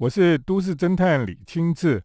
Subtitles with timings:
[0.00, 2.02] 我是都市侦探李清志。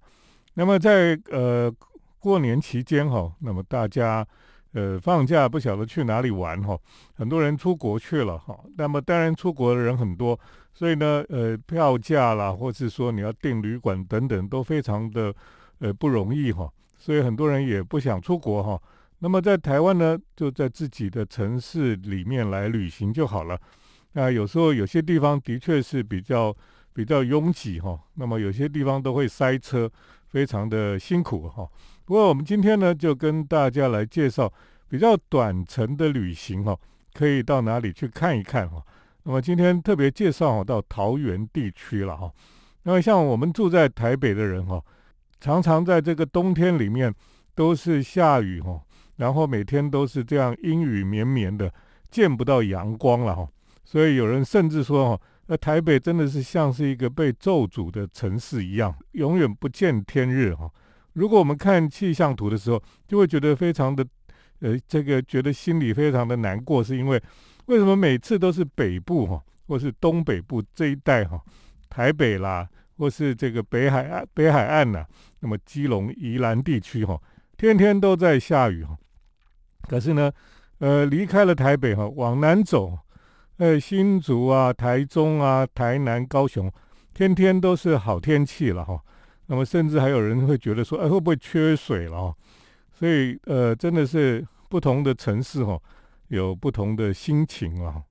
[0.56, 1.74] 那么在呃
[2.19, 4.28] 过年期间哈，那么大家
[4.73, 6.78] 呃放假不晓得去哪里玩哈，
[7.13, 8.60] 很多人出国去了哈。
[8.76, 10.38] 那么当然出国的人很多，
[10.73, 15.34] 所以呢呃票价啦，或是说你要订旅馆等等都非常的
[15.80, 16.70] 呃不容易哈。
[16.98, 18.77] 所以很多人也不想出国哈。
[19.20, 23.57] 那么在台湾呢，就在自己的城市里面来旅行就好了。
[24.12, 26.54] 那有时候有些地方的确是比较
[26.96, 29.91] 比较拥挤哈，那么有些地方都会塞车，
[30.30, 31.70] 非常的辛苦哈。
[32.05, 34.52] 不过我们今天呢，就跟大家来介绍
[34.88, 36.73] 比较短程的旅行哈，
[37.13, 38.81] 可以到哪里去看一看哈。
[39.23, 42.31] 那么今天特别介绍到桃园地区了哈。
[42.84, 44.81] 那么像我们住在台北的人哈，
[45.41, 47.14] 常常在这个冬天里面
[47.53, 48.80] 都是下雨哈，
[49.17, 51.70] 然后每天都是这样阴雨绵绵的，
[52.09, 53.45] 见不到阳光了哈。
[53.84, 60.70] 所以有人甚至说，哈，那台北真的是像是一个被咒诅的城市一样，永远不见天日，哈。
[61.13, 64.06] 如果我们看气象图的时候，就会觉得非常的，
[64.59, 67.22] 呃，这个觉得心里非常的难过，是因为
[67.67, 71.39] 为什么每次都是北部，哈，或是东北部这一带，哈，
[71.89, 75.06] 台北啦，或是这个北海岸、北海岸呐，
[75.41, 77.22] 那么基隆、宜兰地区，哈，
[77.56, 78.97] 天天都在下雨，哈。
[79.88, 80.31] 可是呢，
[80.80, 82.97] 呃，离开了台北，哈，往南走。
[83.58, 86.70] 呃，新竹啊、台中啊、台南、高雄，
[87.14, 89.02] 天天都是好天气了哈。
[89.45, 92.36] 那么，甚至还有人会觉得说，哎，会不会缺水了？
[92.92, 95.80] 所以，呃，真的是不同的城市哈，
[96.28, 98.03] 有不同的心情啊。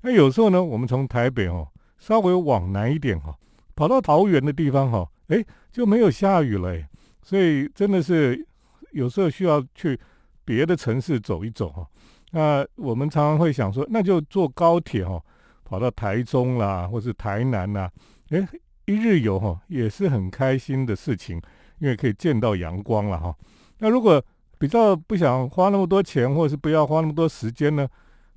[0.00, 1.68] 那有时候呢，我们从台北哦，
[1.98, 3.36] 稍微往南一点哈，
[3.76, 6.76] 跑到桃园的地方哈，哎，就没有下雨了。
[7.22, 8.44] 所以，真的是
[8.90, 9.98] 有时候需要去
[10.44, 11.86] 别的城市走一走哈。
[12.32, 15.22] 那我们常常会想说，那就坐高铁哈，
[15.64, 17.88] 跑到台中啦，或是台南呐，
[18.30, 18.46] 诶，
[18.84, 21.40] 一日游哈，也是很开心的事情，
[21.78, 23.34] 因为可以见到阳光了哈。
[23.78, 24.22] 那如果
[24.58, 27.88] 比较不想花那么多钱，或者是不要花那么多时间呢，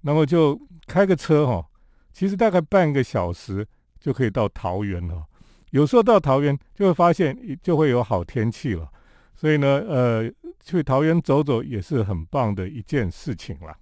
[0.01, 1.65] 那么就开个车哈，
[2.13, 3.67] 其实大概半个小时
[3.99, 5.25] 就可以到桃园了。
[5.71, 8.89] 有时候到桃园就会发现就会有好天气了，
[9.35, 10.31] 所以呢，呃，
[10.63, 13.75] 去桃园走走也是很棒的一件事情了。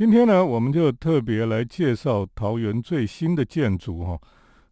[0.00, 4.18] 今天呢，我们就特别来介绍桃园最新的建筑哈。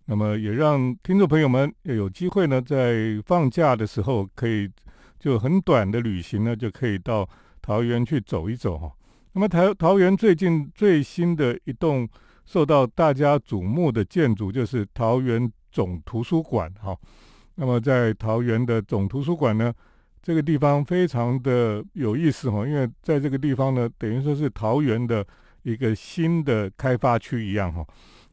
[0.07, 4.67] 那么也让听众朋友们有机会呢，在放假的时候可以
[5.21, 7.29] 就很短的旅行呢，就可以到
[7.61, 8.91] 桃园去走一走哈。
[9.33, 12.09] 那么桃桃园最近最新的一栋
[12.47, 16.97] 受到大家瞩目的建筑就是桃园总图书馆哈。
[17.57, 19.75] 那么在桃园的总图书馆呢？
[20.23, 25.27] 这个地方非常的有意思哈，因为在这个地方呢，等于说是桃园的
[25.63, 27.87] 一个新的开发区一样哈。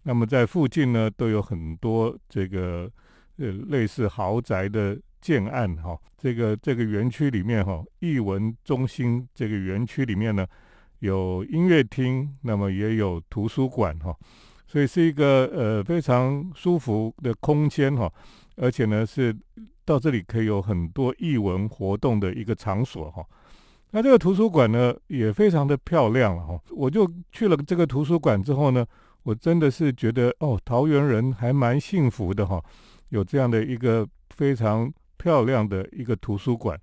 [0.04, 2.92] 那么在附近呢，都有很多这个
[3.38, 5.98] 呃类似豪宅的建案哈。
[6.18, 10.46] 这个这个园区里面哈，艺文中心这个园区里面呢，
[11.00, 14.14] 有音乐厅，那么也有图书馆哈，
[14.68, 18.12] 所以是一个呃非常舒服的空间哈，
[18.58, 19.36] 而且呢是。
[19.86, 23.24] 到这里可以有很多艺文活动的一个场所哈，
[23.92, 26.60] 那这个图书馆呢也非常的漂亮了哈。
[26.72, 28.86] 我就去了这个图书馆之后呢，
[29.24, 32.62] 我真的是觉得哦，桃园人还蛮幸福的哈，
[33.10, 36.80] 有这样的一个非常漂亮的一个图书馆。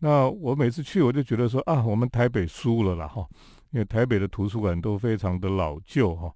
[0.00, 3.26] 那我每次去我就觉得说啊，我们台北输了啦哈，
[3.70, 6.30] 因为台北的图书馆都非常的老旧哈。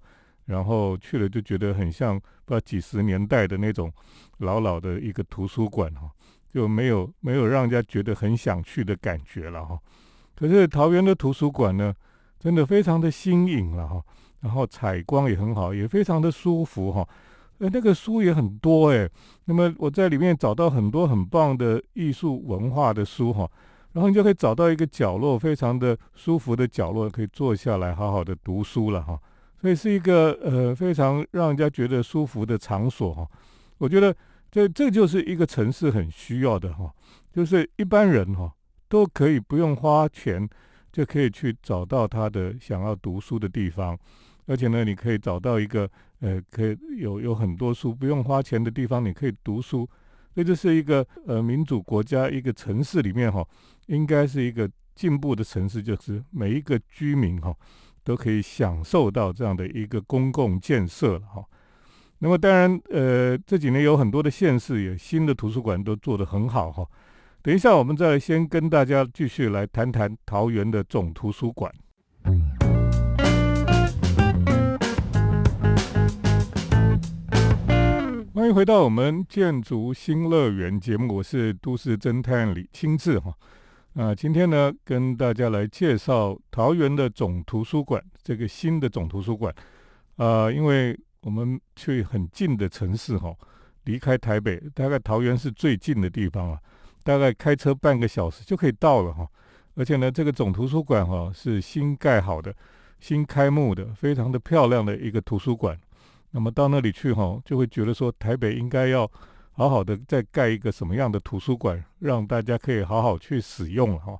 [0.51, 3.91] 然后去了就觉得很像不知道几十年代的那种
[4.39, 6.11] 老老的一个图书馆哈，
[6.53, 9.79] 就没有没有让人家觉得很想去的感觉了哈。
[10.35, 11.95] 可是桃园的图书馆呢，
[12.41, 14.03] 真的非常的新颖了哈，
[14.41, 17.09] 然后采光也很好，也非常的舒服哈。
[17.59, 19.09] 呃，那个书也很多诶。
[19.45, 23.49] 那么我在里面找到很多很棒的艺术文化的书哈，
[23.93, 29.17] 然后你就可以找到一个角落，非常的舒服的角落，可以坐下来好好的读书了哈。
[29.61, 33.29] 所以是一个呃非常让人家觉得舒服的场所哈，
[33.77, 34.15] 我觉得
[34.51, 36.91] 这这就是一个城市很需要的哈，
[37.31, 38.51] 就是一般人哈
[38.89, 40.49] 都可以不用花钱
[40.91, 43.99] 就可以去找到他的想要读书的地方，
[44.47, 45.89] 而且呢，你可以找到一个
[46.21, 49.89] 呃可以有有很多书不用花钱的地方，你可以读书，
[50.35, 53.47] 所以这是一个呃民主国家一个城市里面哈，
[53.89, 57.55] 应该是一个进步的城市，就是每一个居民哈。
[58.11, 61.45] 都可以享受到这样的一个公共建设了哈。
[62.19, 66.85] 那么当然，呃，这几年有很多的县市也新的图书馆都做得很好哈。
[67.41, 71.73] 等一下，我们再先跟大家继续来谈谈桃园的总图书馆。
[78.35, 83.33] 欢迎迎回到我们建筑新乐园节目，我是都市侦探李清志哈。
[83.95, 89.53] 啊，今天呢，跟大家来介绍桃园的总图书馆，这个新的总图书馆。
[90.15, 93.35] 啊，因为我们去很近的城市哈，
[93.85, 96.61] 离开台北，大概桃园是最近的地方啊，
[97.03, 99.29] 大概开车半个小时就可以到了哈。
[99.75, 102.55] 而且呢，这个总图书馆哈是新盖好的、
[103.01, 105.77] 新开幕的，非常的漂亮的一个图书馆。
[106.31, 109.11] 那么到那里去哈，就会觉得说台北应该要
[109.53, 114.19] 好好的再盖一个什么样的图书馆，让大家可以好好去使用了哈。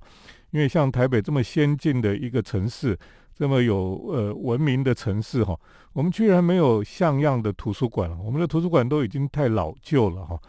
[0.51, 2.97] 因为像台北这么先进的一个城市，
[3.33, 5.57] 这么有呃文明的城市哈，
[5.93, 8.17] 我们居然没有像样的图书馆了。
[8.23, 10.39] 我们的图书馆都已经太老旧了哈。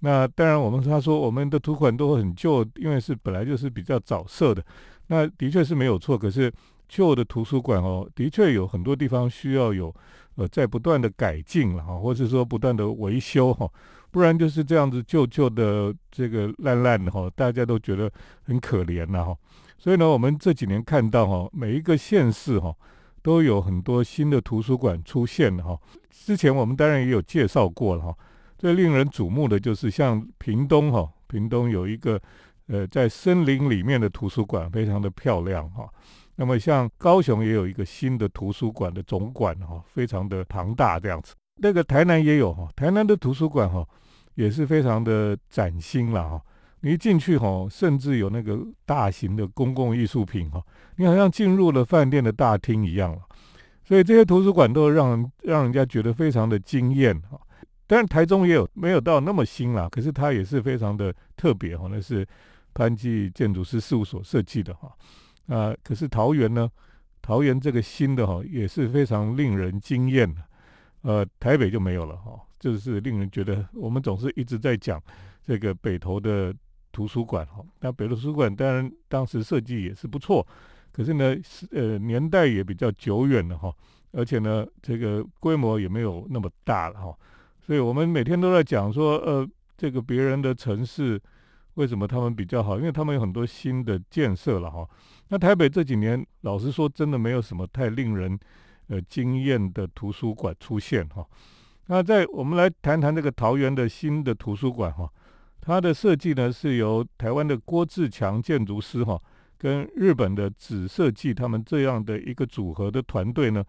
[0.00, 4.64] 那当然，我们他说我们的图书馆都很旧，因为是本来就是比较早设的，
[5.08, 6.16] 那的确是没有错。
[6.16, 6.50] 可是
[6.88, 9.94] 旧的图书馆哦，的确有很多地方需要有。
[10.36, 13.68] 呃，在不断的改进了哈，或者说不断的维修哈，
[14.10, 18.10] 不然就是这样子旧旧的这个烂烂的哈，大家都觉得
[18.42, 19.36] 很可怜了哈。
[19.76, 22.74] 所以呢，我们这几年看到哈，每一个县市哈
[23.22, 25.78] 都有很多新的图书馆出现了哈。
[26.10, 28.16] 之前我们当然也有介绍过了哈。
[28.58, 32.20] 最令人瞩目的就是像屏东哈，屏东有一个
[32.66, 35.88] 呃在森林里面的图书馆，非常的漂亮哈。
[36.34, 41.34] 那么像高雄也有一个新的图书馆的总馆哈，非常的庞大这样子。
[41.58, 43.86] 那个台南也有哈，台南的图书馆哈
[44.34, 46.42] 也是非常的崭新了哈。
[46.80, 50.62] 你一进去哈，甚至有那个大型的公共艺术品哈，
[50.96, 53.18] 你好像进入了饭店的大厅一样了。
[53.84, 57.40] 所以这些图书馆都让人让人家觉得非常的惊艳哈。
[57.86, 61.88] 当然台中也有，没有到那么新啦，可是它也是非常的特别哈。
[61.90, 62.26] 那是
[62.74, 64.92] 潘记建筑师事务所设计的哈。
[65.46, 66.70] 啊，可是桃园呢？
[67.20, 70.40] 桃园这个新的哈也是非常令人惊艳的，
[71.02, 75.02] 呃，台北就没有了哈，就是令人觉得我们总是一直在讲
[75.44, 76.54] 这个北投的
[76.92, 80.46] 图书馆哈，那北投图书馆当然当时设计也是不错，
[80.92, 83.72] 可是呢是呃年代也比较久远了哈，
[84.12, 87.16] 而且呢这个规模也没有那么大了哈，
[87.60, 91.20] 所以我们每天都在讲说呃这个别人的城市
[91.74, 94.84] 为什么他们比较好，因为他们有很多新的建设了哈。
[95.28, 98.36] 那台北这几年，老实说，真的没有什么太令人
[98.88, 101.26] 呃惊艳的图书馆出现哈。
[101.86, 105.10] 那在我们来谈谈这个桃园的新的图书馆哈，
[105.60, 109.20] 它的设计呢是由台湾的郭志强建筑师哈，
[109.56, 113.64] 跟日本的紫设计他们这样的一个组合的团队呢，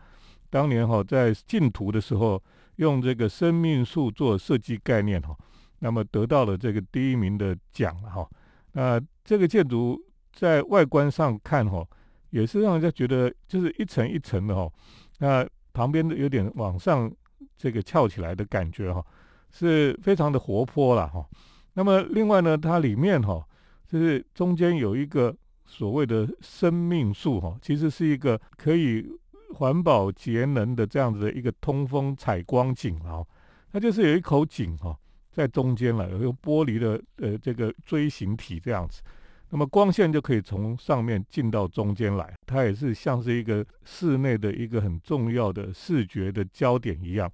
[0.49, 2.41] 当年哈在竞图的时候
[2.75, 5.35] 用这个生命树做设计概念哈，
[5.79, 8.29] 那么得到了这个第一名的奖了哈。
[8.73, 10.03] 那这个建筑。
[10.31, 11.85] 在外观上看哈，
[12.29, 14.71] 也是让人家觉得就是一层一层的哈，
[15.19, 17.09] 那旁边的有点往上
[17.57, 19.05] 这个翘起来的感觉哈，
[19.51, 21.25] 是非常的活泼了哈。
[21.73, 23.45] 那么另外呢，它里面哈，
[23.87, 25.33] 就是中间有一个
[25.65, 29.07] 所谓的生命树哈，其实是一个可以
[29.55, 33.23] 环保节能的这样子的一个通风采光井啊，
[33.71, 34.97] 它就是有一口井哈
[35.31, 39.01] 在中间了，有一个玻璃的呃这个锥形体这样子。
[39.51, 47.31] 那么光线就可以从上面进到中间来，它也是像是一个室内的一个很重要的视觉的焦点一样。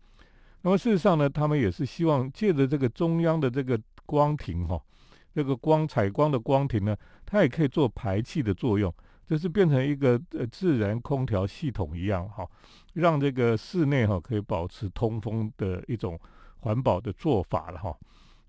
[0.61, 4.81] 那么事实上呢，他们也是希望借着这个中央的这个光庭哈，
[5.33, 6.95] 这个光采光的光庭呢，
[7.25, 8.91] 它也可以做排气的作用，
[9.27, 12.47] 就是变成一个呃自然空调系统一样哈，
[12.93, 16.19] 让这个室内哈可以保持通风的一种
[16.59, 17.95] 环保的做法了哈。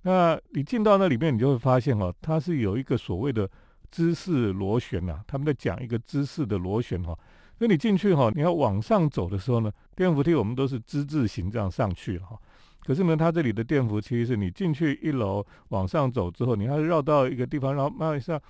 [0.06, 3.50] 那你进到那里面，你就会发现哈，它是有一个所谓的
[3.90, 5.20] 姿势螺旋呐。
[5.26, 7.18] 他们在讲一个姿势的螺旋哈。
[7.58, 12.38] 那你进去哈，你要往上走的时候呢，电扶梯我们都是之字形这样上去哈。
[12.84, 18.40] 可是呢，它这里的电扶梯是你进去一楼往上走之后，你还绕到一个地方，然后慢慢上，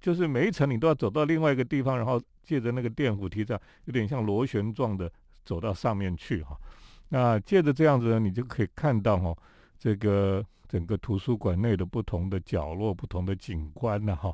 [0.00, 5.12] 就是每一层你都要走到另外一个地方，然后借着那个电扶梯这样，有点像螺旋状的
[5.44, 6.56] 走到上面去哈。
[7.10, 9.36] 那借着这样子呢，你就可以看到哈，
[9.78, 10.44] 这个。
[10.70, 14.30] 整个图书馆内的不同的角落、不同的景观呢，哈，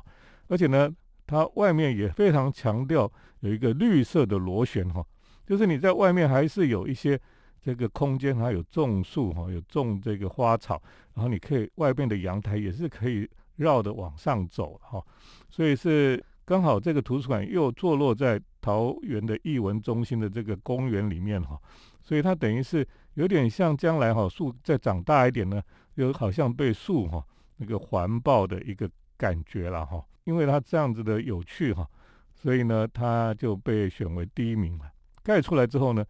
[0.49, 0.93] 而且呢，
[1.25, 3.09] 它外面也非常强调
[3.39, 5.01] 有一个绿色的螺旋，哈，
[5.47, 7.17] 就是你在外面还是有一些
[7.61, 10.83] 这个空间，还有种树，哈，有种这个花草，
[11.13, 13.25] 然后你可以外面的阳台也是可以
[13.55, 15.01] 绕的往上走，哈，
[15.49, 21.57] 所以是刚好这个图书馆又坐落在桃园的艺文中心的这个公园里面，哈，
[22.03, 25.61] 所以它等于是有点像将来哈树再长大一点呢。
[25.95, 31.87] 有好像被树哈那个环抱的一个感觉了哈，因为它这样子的有趣哈，
[32.33, 34.91] 所以呢，它就被选为第一名了。
[35.23, 36.05] 盖出来之后呢，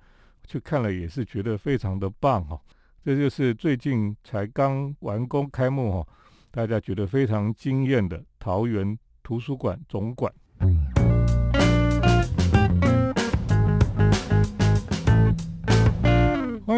[0.48, 2.60] 去看了也是觉得非常的棒哈。
[3.04, 6.08] 这就是最近才刚完工开幕哈，
[6.50, 10.34] 大家觉得非常惊艳的桃园图书馆总馆。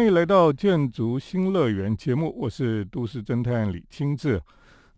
[0.08, 4.40] 迎来到建筑新乐园节目，我是都市侦探李清志。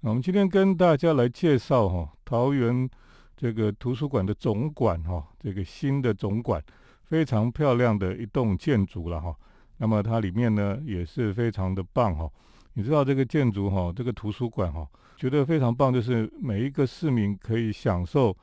[0.02, 2.88] 我们今天跟大家来介绍哈桃园
[3.36, 6.62] 这个图书馆的总馆哈，这个新的总馆
[7.02, 9.34] 非常漂亮的一栋建筑了哈。
[9.78, 12.30] 那么它里面呢也是非常的棒哈，
[12.74, 14.86] 你知道这个建筑哈，这个图书馆哈，
[15.16, 18.36] 觉得非常棒，就是每一个市民可以享受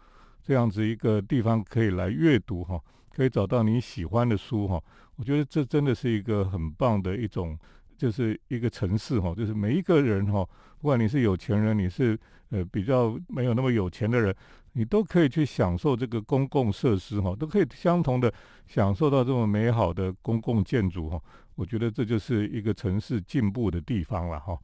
[0.44, 2.78] 这样子一个地方，可以来阅读哈，
[3.16, 4.84] 可以找到你喜欢的书哈。
[5.18, 7.58] 我觉得这真的是一个很棒的一种，
[7.98, 10.48] 就是一个城市哈，就是每一个人哈，
[10.80, 12.18] 不管你是有钱人，你是
[12.50, 14.34] 呃比较没有那么有钱的人。
[14.74, 18.32] 你都可以去享受这个公共设施哈，都可以相同的
[18.68, 21.20] 享受到这么美好的公共建筑哈。
[21.56, 24.56] 我觉得这就是一个城市进步的地方了哈。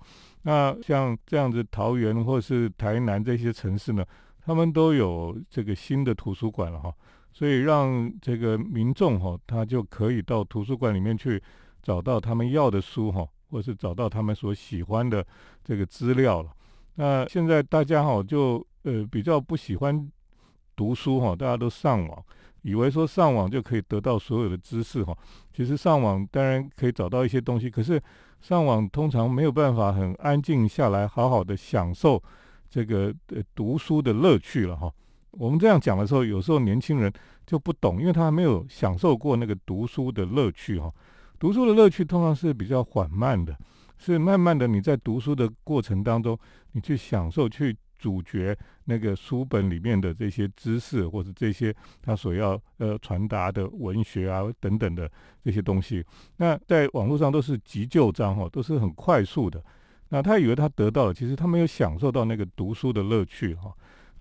[0.44, 4.06] 那像这样子，桃园或是台南这些城市呢，
[4.46, 6.94] 他们都有这个新的图书馆了哈，
[7.34, 11.42] 所以让这个民众哈，他就可以到图书馆里面去
[11.82, 15.26] 找到他们要的书哈，或是找到他们所喜欢的
[15.64, 16.52] 这个资料了。
[16.96, 18.66] 那现在大家哈就。
[18.86, 20.12] 呃，比较不喜欢
[20.76, 22.26] 读书哈，大家都上网，
[22.64, 25.18] 以为说上网就可以得到所有的知识哈。
[25.54, 27.98] 其实上网当然可以找到一些东西，可是
[28.42, 32.22] 上网通常没有办法很安静下来，好好的享受
[32.70, 34.94] 这个呃读书的乐趣了哈。
[35.34, 37.12] 我们这样讲的时候，有时候年轻人
[37.46, 40.92] 就不懂，因为他还没有享受过那个读书的乐趣哈。
[41.38, 43.58] 读书的乐趣通常是比较缓慢的，
[43.98, 46.38] 是慢慢的你在读书的过程当中，
[46.72, 47.76] 你去享受去。
[48.00, 55.10] 咀嚼那个书本里面的这些知识，或者这些他所要呃传达的文学啊等等的
[55.42, 59.64] 这些东西，那在网络上都是急救章哈，都是很快速的。
[60.10, 63.74] 那他以为他得到了，其实他没有享受到那个读书的乐趣哈。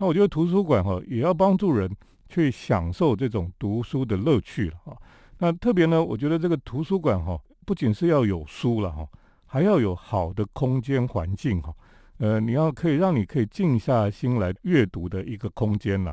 [0.02, 1.88] 那我觉得图书馆哈也要帮助人
[2.28, 4.96] 去享受这种读书的乐趣了哈。
[5.38, 9.06] 那特别呢，我觉得这个图书馆哈不仅是要有书了哈，
[9.46, 11.72] 还要有好的空间环境哈。
[12.18, 16.12] 呃，你要可以让你可以静下心来阅读的一个空间了。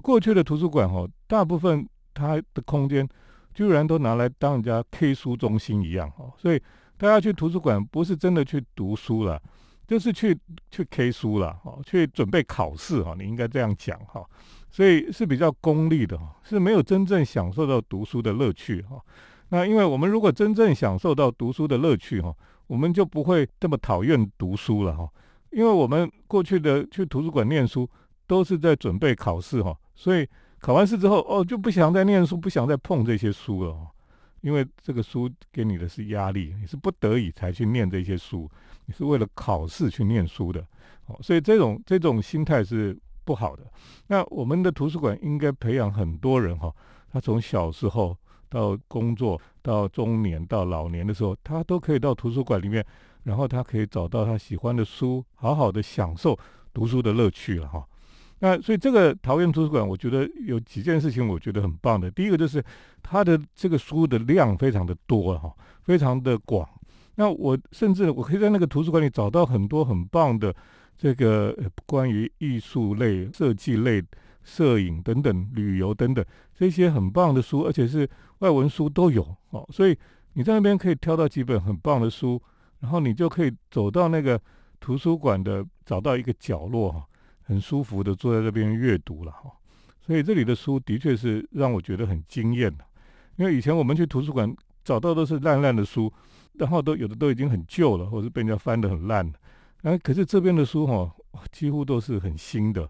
[0.00, 3.08] 过去的图书馆哈，大部分它的空间
[3.52, 6.62] 居然都拿来当人家 K 书中心一样哈，所以
[6.96, 9.42] 大家去图书馆不是真的去读书了，
[9.88, 10.38] 就是去
[10.70, 14.22] 去 K 书了哦，去准备考试哈，你应该这样讲哈。
[14.70, 19.00] 所以是比较功利的哈，是没有真正享受到读书的乐趣哈。
[19.48, 22.32] 那因为我们如果真正享受到读书的乐趣哈，
[22.66, 25.08] 我们就不会这么讨厌读书了哈。
[25.50, 27.88] 因为我们过去的去图书馆念书，
[28.26, 30.28] 都是在准备考试哈，所以
[30.58, 33.88] 考完试之后，哦，就不想再念书，不想再碰这些书了哦。
[34.42, 38.48] 因为这个书给你的是压力，你是不得已才去念这些书，
[38.88, 40.60] 你是为了考试去念书的
[41.06, 41.16] 哦。
[41.22, 43.62] 所以这种这种心态是不好的。
[44.08, 46.74] 那我们的图书馆应该培养很多人哈，
[47.12, 48.16] 他从小时候
[48.48, 52.84] 到工作，到中年，到老年的时候，他都可以到图书馆里面。
[53.24, 56.38] 然后他可以找到他喜欢的书，好好的享受
[56.72, 57.86] 读书的乐趣了哈。
[58.38, 62.10] 那所以这个桃园图书馆，我觉得有几件事情我觉得很棒的。
[62.10, 62.64] 第一个就是
[63.02, 65.52] 它的这个书的量非常的多哈，
[65.82, 66.66] 非常的广。
[67.18, 70.54] 那我甚至我可以在那个图书馆里找到很多很棒的
[70.96, 71.52] 这个
[71.84, 74.00] 关于艺术类、设计类、
[74.44, 78.08] 摄影等等、旅游等等这些很棒的书，而且是
[78.38, 79.66] 外文书都有哦。
[79.70, 79.98] 所以
[80.34, 82.40] 你在那边可以挑到几本很棒的书。
[82.80, 84.40] 然后你就可以走到那个
[84.78, 87.04] 图书馆的，找到一个角落哈，
[87.42, 89.50] 很舒服的坐在这边阅读了哈。
[90.00, 92.72] 所以这里的书的确是让我觉得很惊艳，
[93.34, 96.08] 因为以前我们去图书馆找到都是烂烂的书，
[96.58, 99.38] 然后都有的都已经很旧了，或者是被人家翻得很烂的。
[99.82, 101.10] 哎，可是这边的书哈，
[101.52, 102.88] 几乎都是很新的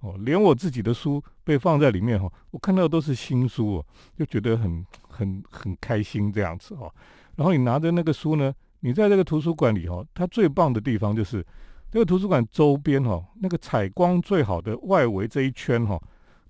[0.00, 3.86] 哦，连我自己的书被放在里面哈，我看到都是新书哦，
[4.16, 6.92] 就觉得很很很开心这样子哦。
[7.36, 8.54] 然后你拿着那个书呢？
[8.80, 11.46] 你在这个图书馆里哈，它最棒的地方就是
[11.90, 16.00] 这个图书馆周边哈，那个采光最好的外围这一圈哈，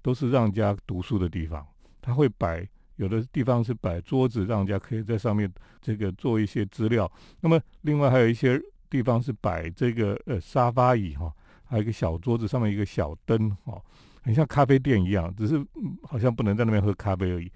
[0.00, 1.66] 都是让人家读书的地方。
[2.00, 2.64] 它会摆
[3.00, 7.10] 有的地方是摆桌子，让人家可以在上面这个做一些资料。
[7.40, 11.32] 那么另外还有一些地方是摆这个呃沙发椅哈，
[11.64, 13.80] 还有一个小桌子上面一个小灯哈，
[14.22, 15.64] 很像咖啡店一样，只是
[16.02, 17.50] 好像不能在那边喝咖啡而已，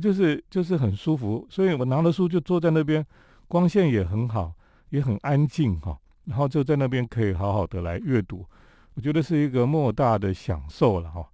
[0.00, 1.46] 就是就是很舒服。
[1.50, 3.06] 所以我拿了书就坐在那边。
[3.48, 4.52] 光线也很好，
[4.88, 8.44] 也很安静哈，然后就在那边可以好好的来阅读，
[8.94, 11.24] 我觉得是一个莫大的享受了哈。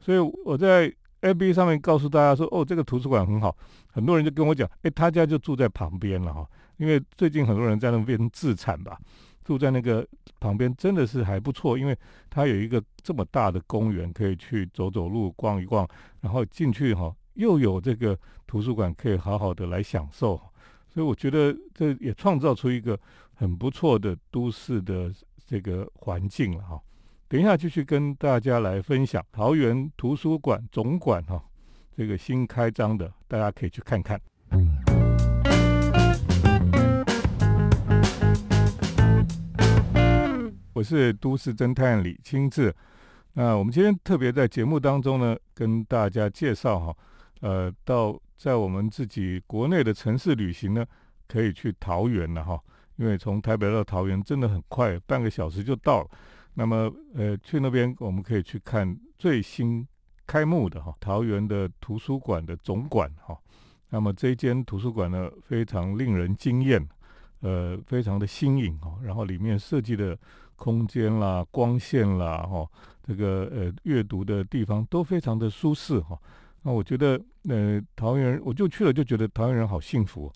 [0.00, 0.92] 所以我在
[1.22, 3.56] A B 上面告诉大家说，哦，这个图书馆很好，
[3.92, 8.98] 很多人就跟我讲，哎，他家就住在旁边了哈，因为最近很多人在那边自产吧，
[9.44, 10.06] 住在那个
[10.40, 11.96] 旁边，真的是还不错，因为
[12.28, 15.88] 它有一个这么大的公园可以去走走路、逛一逛，
[16.20, 20.40] 然后进去哈，又有这个图书馆可以好好的来享受，
[20.88, 22.98] 所以我觉得这也创造出一个
[23.34, 25.12] 很不错的都市的
[25.46, 26.80] 这个环境了哈。
[27.32, 31.42] 等一下继续跟大家来分享桃园图书馆总馆哈，
[31.96, 34.20] 这个新开张的，大家可以去看看。
[40.74, 42.70] 我是都市侦探李清志。
[43.32, 46.96] 那我们今天特别在节目当中呢，跟大家介绍哈，
[47.40, 50.84] 呃，到在我们自己国内的城市旅行呢，
[51.26, 52.60] 可以去桃园了哈，
[52.96, 56.10] 因为从台北到桃园真的很快，半个小时就到了。
[56.54, 59.86] 那么，呃，去那边我们可以去看最新
[60.26, 63.38] 开幕的哈桃园的图书馆的总馆哈。
[63.90, 66.88] 那么这间图书馆呢，非常令人惊艳，
[67.40, 68.98] 呃，非常的新颖哈。
[69.02, 70.18] 然后里面设计的。
[70.54, 72.64] 空间啦，光线啦，哈，
[73.02, 76.16] 这个呃，阅读的地方都非常的舒适哈。
[76.62, 80.32] 那我觉得，呃，桃园我就去了，就觉得桃园人好幸福。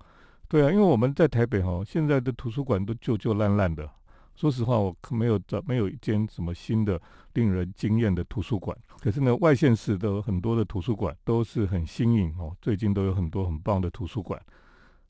[0.49, 3.89] 对啊，因为我们在台北哈，现在的图书馆都旧旧烂烂的。
[4.37, 7.01] 说实话，我没有找没有一间什么新的
[7.33, 8.77] 令人惊艳的图书馆。
[9.01, 14.41] 可是呢，外县市的很多的图书馆都是很新颖哦，最近都有很多很棒的图书馆。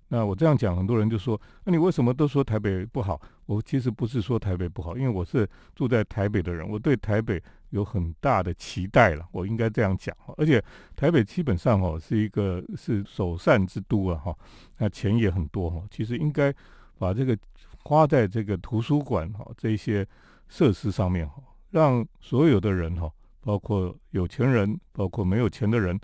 [0.09, 9.27] 那我这样讲，很多人就说：“那你为什么都说台北不好？”我其实不是说台北不好，因为我是住在台北的人，我对台北有很大的期待了。
[9.33, 10.63] 我应该这样讲，而且
[10.95, 14.39] 台北基本上哦是一个是首善之都啊，哈，
[14.79, 15.83] 那钱也很多哈。
[15.91, 16.55] 其实应该
[16.99, 17.37] 把这个
[17.87, 20.07] 花在这个图书馆哈这些
[20.49, 25.99] 设施上面哈，让所有的人哈，包括有钱人，包括没有钱的人。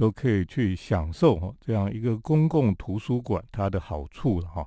[0.00, 4.66] 都可以去享受哈这样一个公共图书馆它的好处了哈。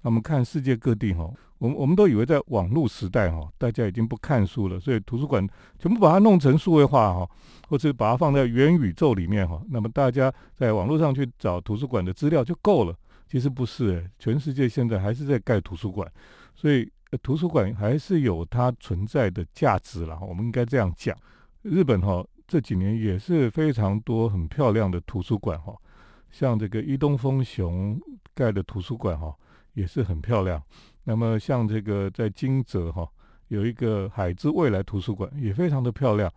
[0.00, 7.30] 那我们看世界各地哈，我们我们都以为在网络时代哈，大家已经不看书了，所以图书馆全部把它弄成数位化哈，
[7.68, 12.92] 或者把它放在元宇宙里面哈，那么大家在网络上去找图书馆的资料就够了。
[13.32, 16.06] 其实不是，全世界现在还是在盖图书馆，
[16.54, 16.86] 所以
[17.22, 20.20] 图书馆还是有它存在的价值了。
[20.20, 21.16] 我们应该这样讲，
[21.62, 22.22] 日本哈。
[22.46, 25.74] 这几年也是非常多很漂亮的图书馆哈，
[26.30, 27.98] 像这个伊东丰雄
[28.34, 29.34] 盖的图书馆哈，
[29.72, 30.62] 也是很漂亮。
[31.04, 33.08] 那么像这个在金泽哈，
[33.48, 36.30] 有一个海之未来图书馆，也非常的漂亮。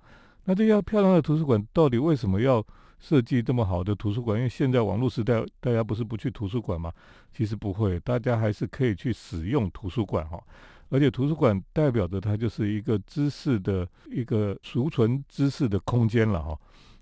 [0.45, 2.65] 那这些漂亮的图书馆到底为什么要
[3.05, 4.35] 设计这么好的图书馆？
[4.35, 6.91] 因为现在网络时代，大家不是不去图书馆吗？
[7.31, 10.43] 其实不会，大家还是可以去使用图书馆哈。
[10.89, 16.59] 而且图书馆代表着它就是一个知识的一个储存知识的空间了哈。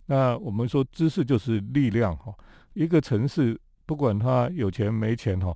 [0.07, 2.35] 那我们说知识就是力量哈。
[2.73, 5.55] 一个城市不管它有钱没钱哈，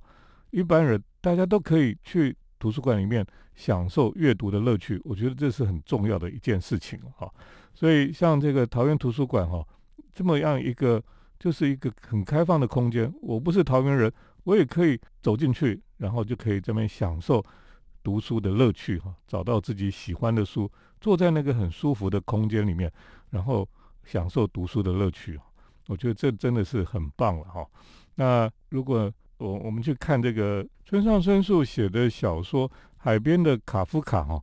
[0.50, 3.22] 一般人大家都可以去图书馆里面
[3.54, 4.98] 享受阅读的乐趣。
[5.04, 7.30] 我觉得这是很重要的一件事情哈。
[7.74, 9.62] 所以像这个桃园图书馆哈，
[10.18, 11.00] 这么样一个
[11.38, 13.14] 就是一个很开放的空间。
[13.22, 17.40] 我不是桃园人，我也可以走进去，然后就可以这边享受。
[18.02, 22.90] 读书的乐趣哈，找到自己喜欢的书，坐在那个很舒服的空间里面，
[23.30, 23.68] 然后
[24.04, 25.38] 享受读书的乐趣
[25.88, 27.66] 我觉得这真的是很棒了哈。
[28.14, 34.42] 那如果我我们去看这个村上春树写的小说《海边的卡夫卡》哈，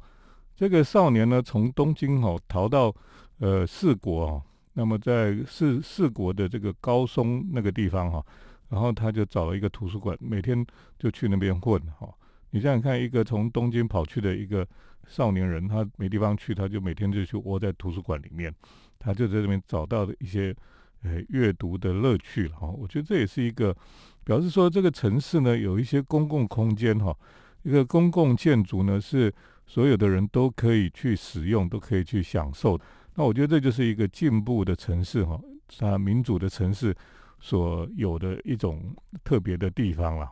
[0.55, 2.93] 这个少年呢从东京哈逃到
[3.39, 4.43] 呃四国哦，
[4.75, 8.23] 那么在四四国的这个高松那个地方哈，
[8.69, 10.65] 然后他就找了一个图书馆，每天
[10.99, 12.13] 就去那边混哈。
[12.51, 14.67] 你想想看，一个从东京跑去的一个
[15.07, 18.53] 少年人，他没地方去，他就每天就去窝在图书馆里面，
[18.99, 20.55] 他就在这边找到的一些
[21.03, 22.67] 呃阅读的乐趣哈。
[22.67, 23.75] 我觉得这也是一个
[24.23, 27.15] 表示说，这个城市呢有一些公共空间哈，
[27.63, 29.33] 一个公共建筑呢是
[29.65, 32.77] 所有的人都可以去使用，都可以去享受。
[33.15, 35.39] 那我觉得这就是一个进步的城市哈，
[35.79, 36.95] 它民主的城市
[37.39, 40.29] 所有的一种特别的地方了。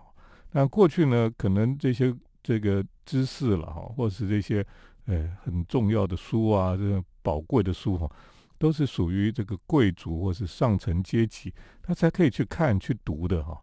[0.52, 4.66] 那过去呢，可能这些这个知识了哈，或是这些
[5.06, 8.12] 呃很重要的书啊，这种宝贵的书哈，
[8.58, 13.60] 都是属于这个贵族或是上层阶级，他才可以去看去读的哈。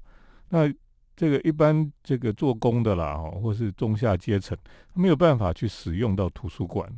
[0.49, 0.73] 那
[1.15, 4.57] 这个一般这个做工的啦哈，或是中下阶层，
[4.95, 6.91] 没有办法去使用到图书馆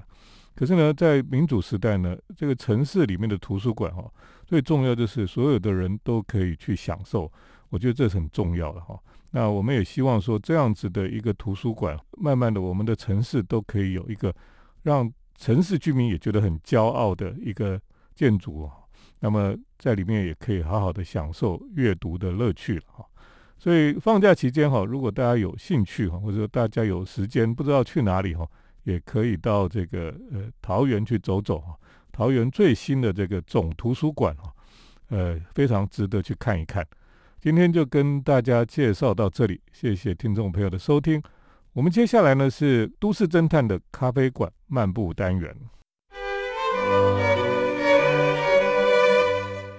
[0.54, 4.04] 可是呢，在民主时代呢，这个城市里面的图书馆哈，
[4.46, 7.30] 最重要就是所有的人都可以去享受，
[7.70, 8.98] 我觉得这是很重要的哈。
[9.30, 14.34] 那我们也希望说，这样子的一个图书馆，慢慢的，我们的城市都可以有一个
[14.82, 17.80] 让城市居民也觉得很骄傲的一个
[18.14, 18.72] 建筑哦
[19.20, 23.06] 那么在里面也可以好好的享受阅读的乐趣了哈。
[23.56, 28.46] 所以放假期间哈，如果大家有兴趣哈，或者说大家有时间不知道去哪里哈，
[28.84, 31.74] 也可以到这个呃桃园去走走啊。
[32.10, 34.52] 桃园最新的这个总图书馆哈，
[35.08, 36.86] 呃，非常值得去看一看。
[37.40, 41.22] 今天就跟大家介绍到这里，谢谢听众朋友的收听。
[41.72, 45.56] 我们接下来呢是都市侦探的咖啡馆漫步单元。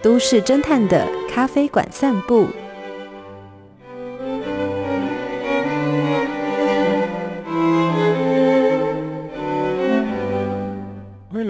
[0.02, 2.50] 都市侦探的咖啡馆散步。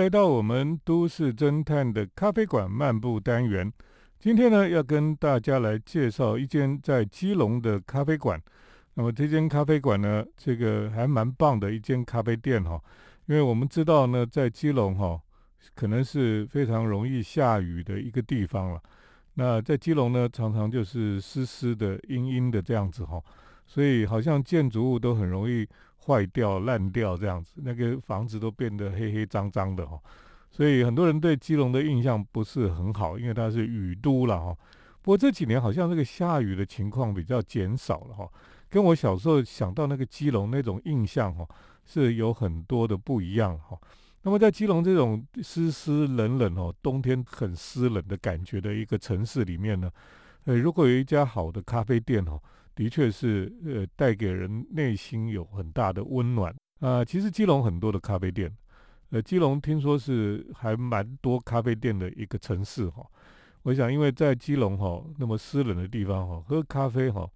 [0.03, 3.71] 来到我们都市侦探的咖啡馆漫步单元。
[4.19, 8.37] 今天呢，要跟大家来介绍一间在基隆的咖啡馆。
[8.95, 12.77] 那么这间咖啡馆呢，这个还蛮棒的一间咖啡店哈。
[13.27, 15.21] 因为我们知道呢，在基隆哈。
[15.73, 18.81] 可能是非常容易下雨的一个地方了。
[19.35, 23.23] 那在基隆呢，常常就是湿湿的、阴阴的这样子哈，
[23.65, 25.65] 所以好像建筑物都很容易
[26.05, 29.99] 坏掉、烂掉这样子，那个房子都变得黑黑脏脏的哈。
[30.51, 34.55] 所以很多人对基隆的印象不是很好，因为它是雨都了哈。
[35.01, 38.29] 不过这几年好像这个下雨的情况比较减少了哈，
[38.69, 41.47] 跟我小时候想到那个基隆那种印象哈，
[41.85, 43.77] 是有很多的不一样哈。
[44.21, 49.91] 那么在基隆这种湿湿冷冷哦，冬天很湿冷的感觉的一个城市里面呢，
[50.45, 52.39] 呃，如果有一家好的咖啡店哦，
[52.75, 57.03] 的确是呃带给人内心有很大的温暖啊。
[57.05, 58.51] 其实基隆很多的咖啡店，
[59.09, 63.05] 呃，基隆听说是还蛮多咖啡店的一个城市哈。
[63.62, 67.29] 我想因为在基隆哈那么湿冷的地方哈，喝咖啡哈，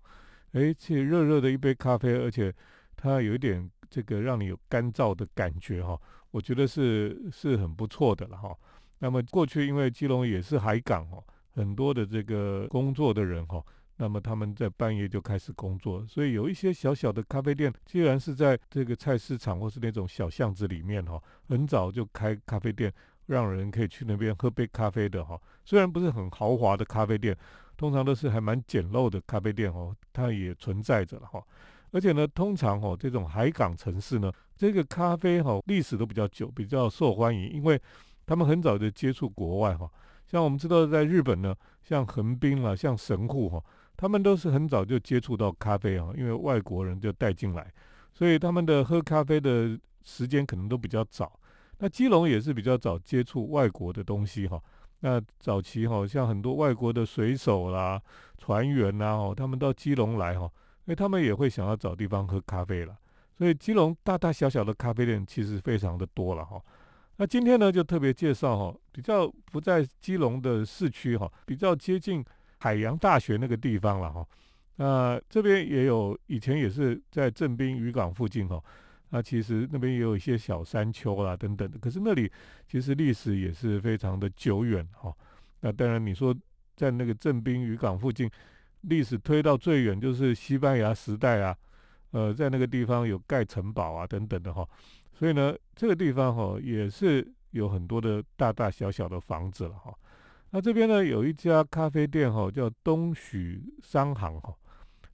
[0.51, 2.53] 哎，且热热的一杯咖啡，而且
[2.95, 5.99] 它有一点这个让你有干燥的感觉哈。
[6.31, 8.53] 我觉得是是很不错的了哈。
[8.99, 13.63] 那么过去因为基隆也是海港哦，很多的这个工作的人哈，
[13.97, 22.93] 那么他们在半夜就开始工作，所以有一些小小的咖啡店，既然是在这个菜市场或是那种小巷子里面哈，很早就开咖啡店，
[23.25, 25.39] 让人可以去那边喝杯咖啡的哈。
[25.65, 27.35] 虽然不是很豪华的咖啡店，
[27.75, 31.43] 通常都是还蛮简陋的咖啡店哦，它也存在着了哈。
[31.91, 37.81] 而且呢，通常哦，这种海港城市呢，这个咖啡哈历史都比较久，比较受欢迎，因为
[38.25, 39.89] 他们很早就接触国外哈。
[40.25, 43.63] 像我们知道，在日本呢，像横滨啦，像神户哈，
[43.97, 47.69] 他们都是很早就接触到咖啡啊，因为外国人就带进来，
[48.13, 51.37] 所以他们的喝咖啡的时间可能都比较早。
[51.79, 54.61] 那基隆也是比较早接触外国的东西哈。
[55.01, 58.01] 那早期哈，像很多外国的水手啦、
[58.37, 60.49] 船员呐，哦，他们到基隆来哈。
[60.85, 62.97] 因为他们也会想要找地方喝咖啡了，
[63.37, 66.61] 所以基隆大大小小的咖啡店其实非常的多了哈。
[67.17, 72.23] 那今天呢，就特别介绍哈，比较不在基隆的市区哈，比较接近
[72.57, 74.27] 海洋大学那个地方了哈。
[74.75, 78.63] 那这边也有以前也是在镇滨渔港附近哈，
[79.09, 82.31] 那其实那边也有一些小山丘啦等等的，可是那里
[82.67, 85.13] 其实历史也是非常的久远哈。
[85.61, 86.35] 那当然你说
[86.75, 88.29] 在那个镇滨渔港附近。
[88.81, 91.57] 历史推到最远就是西班牙时代啊，
[92.11, 94.65] 呃，在那个地方有盖城堡啊等等的哈，
[95.11, 99.93] 所以呢，这个地方哈也是有很多的大大小小的房子了哈。
[100.57, 104.51] 那这边呢有一家咖啡店哈，叫东许商行哈，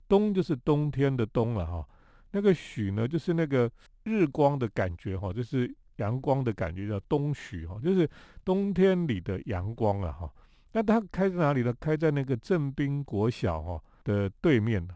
[0.08, 1.86] 东就是冬天的冬了哈，
[2.30, 3.70] 那个许呢就是那个
[4.04, 8.08] 日光的感觉哈，就是阳光的感觉叫东许哈，就是
[8.42, 10.32] 冬天里的阳光啊哈。
[10.72, 11.74] 那它开在哪里呢？
[11.78, 14.88] 开在那个正滨国小哦的对面。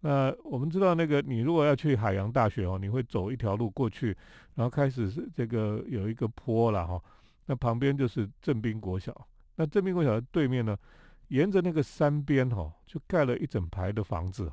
[0.00, 4.14] 那我们知道，那个你如果要去海洋大学哦，你会走一条路过去，
[4.56, 7.02] 然后开始是这个有一个坡了哈。
[7.46, 9.26] 那旁边就是正滨国小。
[9.60, 10.74] 那正滨国小的对面呢，
[11.28, 14.50] 沿着那个山边哈，就盖了一整排的房子。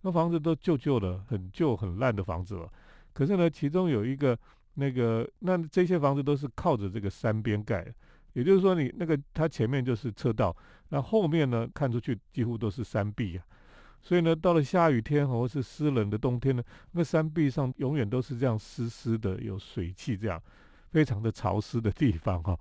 [0.00, 2.68] 那房子都旧旧的，很旧很烂的房子了。
[3.12, 4.36] 可是呢，其中有一个
[4.74, 7.86] 那个，那这些房子都是靠着这个山边盖。
[8.32, 10.56] 也就是说，你那个它前面就是车道，
[10.88, 13.46] 那后面呢看出去几乎都是山壁啊。
[14.02, 20.42] 所以呢，到了下雨天或是湿冷的冬天呢，那山壁上永远都是这样湿湿的，有水汽，这样
[20.90, 22.58] 非常的潮湿的地方哈。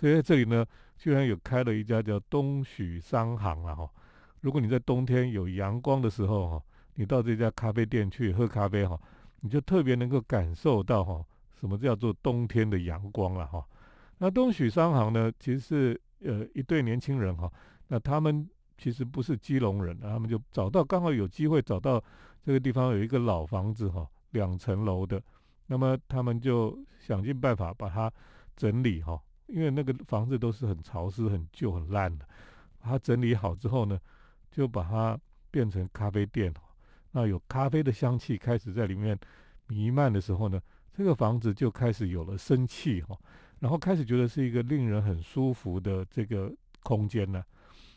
[0.00, 0.64] 所以在这里呢，
[0.96, 3.90] 居然有开了一家叫东许商行啊哈。
[4.40, 6.62] 如果你在冬天有阳光的时候哈，
[6.94, 8.98] 你到这家咖啡店去喝咖啡哈，
[9.40, 11.22] 你就特别能够感受到哈，
[11.60, 13.62] 什么叫做冬天的阳光了哈。
[14.16, 17.52] 那东许商行呢，其实是呃一对年轻人哈，
[17.88, 22.02] 那他们其实不是基隆人，他们就找到刚好有机会找到
[22.42, 25.22] 这个地方有一个老房子哈，两层楼的，
[25.66, 28.10] 那么他们就想尽办法把它
[28.56, 32.26] 整理哈，因为那个房子都是很潮湿、很旧、很烂的，
[32.80, 33.98] 把它整理好之后呢，
[34.50, 35.18] 就把它
[35.50, 36.52] 变成咖啡店，
[37.12, 39.18] 那有咖啡的香气开始在里面
[39.66, 40.60] 弥漫的时候呢，
[40.92, 43.18] 这个房子就开始有了生气哈，
[43.58, 47.44] 然后开始觉得是一个令人很舒服的这个空间呢。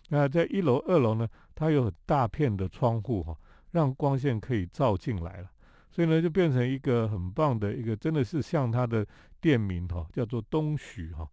[0.10, 3.36] 那在一楼、二楼呢，它有很大片的窗户哈，
[3.72, 5.50] 让光线可以照进来了，
[5.90, 9.08] 所以呢，就变成一个很棒的一个，真的是像它的
[9.40, 11.28] 店名哈，叫做东许哈，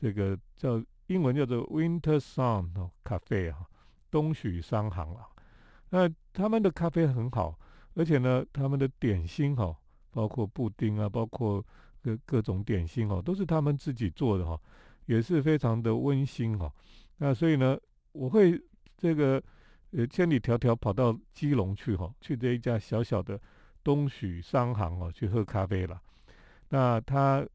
[0.00, 3.66] 这个叫英文叫做 Winter Sun 哦咖啡哈，
[4.10, 5.26] 东许商行啊。
[5.90, 7.58] 那他们的咖啡很好，
[7.94, 9.76] 而且呢，他们的点心哈，
[10.10, 11.64] 包括布丁啊，包括
[12.02, 14.60] 各各种点心哦，都是他们自己做的哈，
[15.06, 16.72] 也是非常的温馨哈。
[17.18, 17.78] 那所以呢。
[18.18, 18.58] 我会
[18.96, 19.42] 这个
[19.90, 23.38] 呃千里迢迢跑到基隆去哈，去这一家小小的
[23.84, 26.00] 东许商行哦去喝咖啡了。
[26.70, 27.46] 那他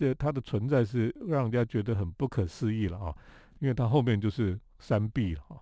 [0.00, 3.14] 这它的存在是让人家觉得很不可思议了啊，
[3.58, 5.60] 因为它后面就是山壁了哈，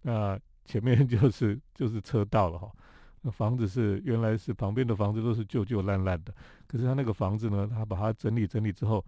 [0.00, 2.72] 那前面 就是就是车道了哈。
[3.20, 6.34] 那房子是原来是旁边的房子都是旧旧烂烂的，
[6.66, 9.04] 可是他那个房子呢，他把它整理整理之后，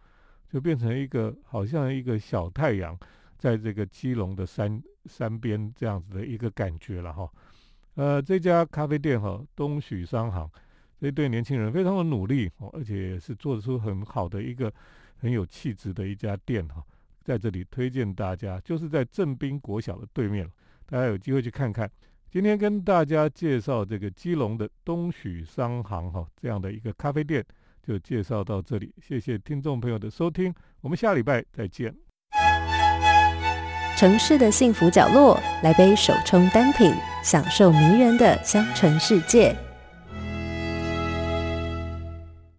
[0.53, 2.95] 就变成一个好像一个小太阳。
[3.39, 7.31] 在这个基隆的山山边这样子的一个感觉了哈，
[7.95, 10.51] 呃，这家咖啡店哈，东许商行，
[11.01, 14.73] 这对年轻人非常的努力哦，而且也是做出很好的一个
[15.21, 16.83] 很有气质的一家店哈，
[17.23, 20.51] 在这里推荐大家，就是在正滨国小的对面
[20.87, 21.91] 大家有机会去看看。
[22.31, 27.45] 今天跟大家介绍这个基隆的东许商行哈，这样的一个咖啡店，
[27.83, 31.95] 就介绍到这里，谢谢听众朋友的收听，我们下礼拜再见。
[33.97, 36.93] 城市的幸福角落，来杯手冲单品，
[37.25, 39.66] 享受迷人的香醇世界。